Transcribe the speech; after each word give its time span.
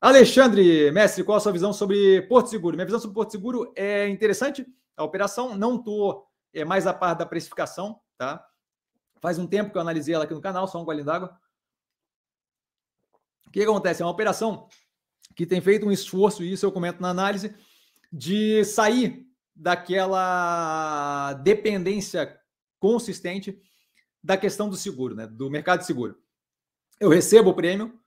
Alexandre, 0.00 0.92
mestre, 0.92 1.24
qual 1.24 1.38
a 1.38 1.40
sua 1.40 1.50
visão 1.50 1.72
sobre 1.72 2.22
Porto 2.22 2.48
Seguro? 2.48 2.76
Minha 2.76 2.86
visão 2.86 3.00
sobre 3.00 3.14
Porto 3.14 3.32
Seguro 3.32 3.72
é 3.74 4.08
interessante. 4.08 4.64
A 4.96 5.02
operação, 5.02 5.56
não 5.56 5.76
estou 5.76 6.24
é, 6.54 6.64
mais 6.64 6.86
a 6.86 6.94
par 6.94 7.14
da 7.14 7.26
precificação, 7.26 8.00
tá? 8.16 8.46
Faz 9.20 9.40
um 9.40 9.46
tempo 9.46 9.72
que 9.72 9.76
eu 9.76 9.82
analisei 9.82 10.14
ela 10.14 10.22
aqui 10.22 10.34
no 10.34 10.40
canal, 10.40 10.68
só 10.68 10.80
um 10.80 10.84
golinho 10.84 11.04
d'água. 11.04 11.36
O 13.48 13.50
que 13.50 13.60
acontece? 13.60 14.00
É 14.00 14.04
uma 14.04 14.12
operação 14.12 14.68
que 15.34 15.44
tem 15.44 15.60
feito 15.60 15.84
um 15.84 15.90
esforço, 15.90 16.44
e 16.44 16.52
isso 16.52 16.64
eu 16.64 16.70
comento 16.70 17.02
na 17.02 17.10
análise, 17.10 17.52
de 18.12 18.64
sair 18.64 19.26
daquela 19.54 21.32
dependência 21.34 22.38
consistente 22.78 23.60
da 24.22 24.36
questão 24.36 24.68
do 24.68 24.76
seguro, 24.76 25.16
né? 25.16 25.26
do 25.26 25.50
mercado 25.50 25.80
de 25.80 25.86
seguro. 25.86 26.16
Eu 27.00 27.08
recebo 27.08 27.50
o 27.50 27.54
prêmio, 27.54 27.98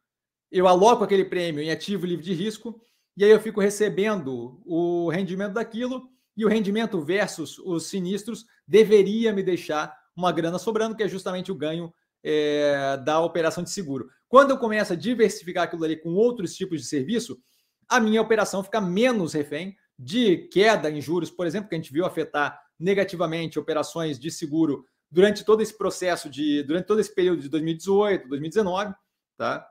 eu 0.51 0.67
aloco 0.67 1.03
aquele 1.03 1.25
prêmio 1.25 1.63
em 1.63 1.71
ativo 1.71 2.05
livre 2.05 2.25
de 2.25 2.33
risco, 2.33 2.79
e 3.15 3.23
aí 3.23 3.31
eu 3.31 3.39
fico 3.39 3.61
recebendo 3.61 4.61
o 4.65 5.09
rendimento 5.09 5.53
daquilo, 5.53 6.09
e 6.35 6.45
o 6.45 6.49
rendimento 6.49 7.01
versus 7.01 7.57
os 7.59 7.87
sinistros 7.87 8.45
deveria 8.67 9.33
me 9.33 9.43
deixar 9.43 9.95
uma 10.15 10.31
grana 10.31 10.57
sobrando, 10.57 10.95
que 10.95 11.03
é 11.03 11.07
justamente 11.07 11.51
o 11.51 11.55
ganho 11.55 11.93
é, 12.23 12.97
da 12.97 13.19
operação 13.19 13.63
de 13.63 13.69
seguro. 13.69 14.09
Quando 14.27 14.51
eu 14.51 14.57
começo 14.57 14.93
a 14.93 14.95
diversificar 14.95 15.63
aquilo 15.63 15.83
ali 15.83 15.97
com 15.97 16.13
outros 16.13 16.55
tipos 16.55 16.79
de 16.79 16.87
serviço, 16.87 17.37
a 17.87 17.99
minha 17.99 18.21
operação 18.21 18.63
fica 18.63 18.79
menos 18.79 19.33
refém 19.33 19.75
de 19.97 20.47
queda 20.47 20.89
em 20.89 21.01
juros, 21.01 21.29
por 21.29 21.45
exemplo, 21.45 21.69
que 21.69 21.75
a 21.75 21.77
gente 21.77 21.91
viu 21.91 22.05
afetar 22.05 22.59
negativamente 22.79 23.59
operações 23.59 24.17
de 24.17 24.31
seguro 24.31 24.85
durante 25.11 25.43
todo 25.43 25.61
esse 25.61 25.77
processo 25.77 26.29
de 26.29 26.63
durante 26.63 26.85
todo 26.85 26.99
esse 26.99 27.13
período 27.13 27.41
de 27.41 27.49
2018, 27.49 28.27
2019, 28.27 28.93
tá? 29.37 29.67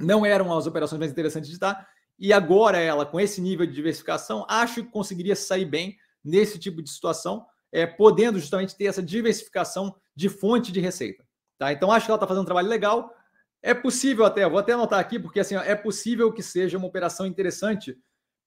Não 0.00 0.24
eram 0.24 0.56
as 0.56 0.66
operações 0.66 0.98
mais 0.98 1.10
interessantes 1.10 1.48
de 1.48 1.54
estar. 1.54 1.88
E 2.18 2.32
agora 2.32 2.78
ela, 2.78 3.06
com 3.06 3.20
esse 3.20 3.40
nível 3.40 3.66
de 3.66 3.72
diversificação, 3.72 4.44
acho 4.48 4.82
que 4.82 4.90
conseguiria 4.90 5.36
sair 5.36 5.64
bem 5.64 5.96
nesse 6.24 6.58
tipo 6.58 6.82
de 6.82 6.90
situação, 6.90 7.46
é, 7.70 7.86
podendo 7.86 8.38
justamente 8.38 8.76
ter 8.76 8.86
essa 8.86 9.02
diversificação 9.02 9.94
de 10.14 10.28
fonte 10.28 10.72
de 10.72 10.80
receita. 10.80 11.24
Tá? 11.56 11.72
Então 11.72 11.92
acho 11.92 12.06
que 12.06 12.10
ela 12.10 12.16
está 12.16 12.26
fazendo 12.26 12.42
um 12.42 12.46
trabalho 12.46 12.68
legal. 12.68 13.14
É 13.62 13.74
possível 13.74 14.24
até, 14.24 14.48
vou 14.48 14.58
até 14.58 14.72
anotar 14.72 14.98
aqui, 14.98 15.18
porque 15.18 15.40
assim, 15.40 15.56
ó, 15.56 15.62
é 15.62 15.74
possível 15.74 16.32
que 16.32 16.42
seja 16.42 16.78
uma 16.78 16.86
operação 16.86 17.26
interessante 17.26 17.96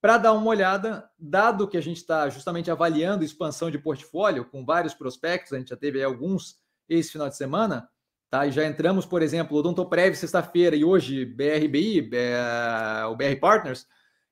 para 0.02 0.18
dar 0.18 0.34
uma 0.34 0.48
olhada, 0.48 1.08
dado 1.18 1.68
que 1.68 1.78
a 1.78 1.82
gente 1.82 1.98
está 1.98 2.28
justamente 2.28 2.72
avaliando 2.72 3.24
expansão 3.24 3.70
de 3.70 3.78
portfólio 3.78 4.46
com 4.46 4.66
vários 4.66 4.96
prospectos, 4.96 5.54
a 5.54 5.60
gente 5.60 5.70
já 5.70 5.78
teve 5.78 6.04
alguns 6.04 6.60
esse 6.90 7.12
final 7.12 7.30
de 7.30 7.38
semana, 7.38 7.88
tá? 8.32 8.48
E 8.48 8.52
já 8.52 8.66
entramos, 8.66 9.06
por 9.06 9.22
exemplo, 9.22 9.58
o 9.58 9.60
Odontoprev 9.60 10.16
sexta-feira 10.16 10.74
e 10.76 10.86
hoje 10.86 11.26
BRBI, 11.26 12.10
é, 12.14 13.06
o 13.06 13.16
BR 13.16 13.36
Partners, 13.40 13.86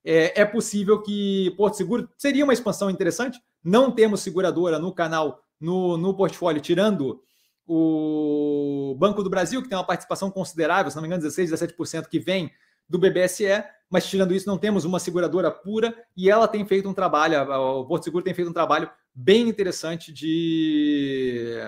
é, 0.03 0.42
é 0.42 0.45
possível 0.45 1.02
que 1.02 1.53
Porto 1.58 1.75
Seguro 1.75 2.09
seria 2.17 2.45
uma 2.45 2.53
expansão 2.53 2.89
interessante. 2.89 3.39
Não 3.61 3.92
temos 3.92 4.22
seguradora 4.22 4.80
no 4.80 4.94
canal, 4.94 5.44
no, 5.59 5.97
no 5.97 6.16
portfólio, 6.16 6.61
tirando 6.61 7.22
o 7.67 8.95
Banco 8.97 9.22
do 9.22 9.30
Brasil, 9.30 9.61
que 9.61 9.67
tem 9.67 9.77
uma 9.77 9.86
participação 9.86 10.31
considerável, 10.31 10.89
se 10.89 10.95
não 10.95 11.03
me 11.03 11.08
engano, 11.08 11.22
16, 11.22 11.52
17% 11.52 12.08
que 12.08 12.17
vem 12.20 12.50
do 12.88 12.97
BBSE, 12.97 13.64
mas 13.89 14.08
tirando 14.08 14.33
isso, 14.33 14.47
não 14.47 14.58
temos 14.58 14.86
uma 14.86 14.97
seguradora 14.97 15.52
pura 15.52 15.94
e 16.16 16.30
ela 16.30 16.47
tem 16.47 16.66
feito 16.66 16.89
um 16.89 16.94
trabalho, 16.94 17.38
o 17.42 17.86
Porto 17.86 18.05
Seguro 18.05 18.23
tem 18.23 18.33
feito 18.33 18.50
um 18.50 18.53
trabalho 18.53 18.89
bem 19.14 19.47
interessante 19.47 20.11
de, 20.11 21.59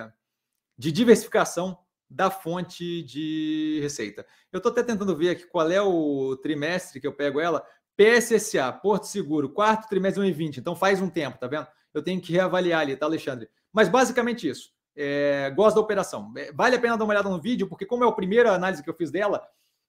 de 0.78 0.92
diversificação 0.92 1.78
da 2.12 2.30
fonte 2.30 3.02
de 3.04 3.80
receita. 3.82 4.26
Eu 4.52 4.58
estou 4.58 4.72
até 4.72 4.84
tentando 4.84 5.16
ver 5.16 5.30
aqui 5.30 5.48
qual 5.48 5.72
é 5.72 5.82
o 5.82 6.36
trimestre 6.38 7.00
que 7.00 7.08
eu 7.08 7.14
pego 7.14 7.40
ela. 7.40 7.66
PSSA, 7.96 8.72
Porto 8.74 9.06
Seguro, 9.06 9.50
quarto 9.50 9.88
trimestre 9.88 10.22
de 10.22 10.28
2020, 10.28 10.58
então 10.58 10.76
faz 10.76 11.02
um 11.02 11.10
tempo, 11.10 11.38
tá 11.38 11.48
vendo? 11.48 11.68
Eu 11.94 12.04
tenho 12.04 12.20
que 12.20 12.34
reavaliar 12.34 12.82
ali, 12.82 12.96
tá, 12.96 13.06
Alexandre? 13.06 13.50
Mas 13.72 13.88
basicamente 13.88 14.48
isso. 14.48 14.72
É, 14.96 15.50
gosto 15.56 15.76
da 15.76 15.82
operação. 15.82 16.34
É, 16.36 16.52
vale 16.52 16.76
a 16.76 16.80
pena 16.80 16.98
dar 16.98 17.06
uma 17.06 17.14
olhada 17.14 17.30
no 17.30 17.42
vídeo, 17.42 17.68
porque 17.68 17.86
como 17.86 18.04
é 18.04 18.08
a 18.08 18.12
primeira 18.12 18.52
análise 18.52 18.84
que 18.84 18.90
eu 18.90 18.94
fiz 18.94 19.10
dela, 19.10 19.42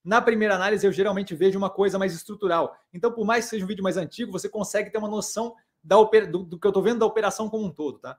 na 0.05 0.21
primeira 0.21 0.55
análise 0.55 0.87
eu 0.87 0.93
geralmente 0.93 1.35
vejo 1.35 1.59
uma 1.59 1.71
coisa 1.71 1.99
mais 1.99 2.15
estrutural. 2.15 2.77
Então, 2.93 3.11
por 3.11 3.25
mais 3.25 3.45
que 3.45 3.51
seja 3.51 3.65
um 3.65 3.69
vídeo 3.69 3.83
mais 3.83 3.97
antigo, 3.97 4.31
você 4.31 4.49
consegue 4.49 4.91
ter 4.91 4.99
uma 4.99 5.09
noção 5.09 5.55
da 5.83 5.97
do, 5.97 6.45
do 6.45 6.59
que 6.59 6.67
eu 6.67 6.71
estou 6.71 6.83
vendo 6.83 7.01
da 7.01 7.07
operação 7.07 7.49
como 7.49 7.67
um 7.67 7.71
todo, 7.71 7.99
tá? 7.99 8.11